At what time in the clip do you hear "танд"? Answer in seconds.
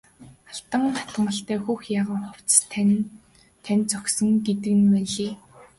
3.65-3.83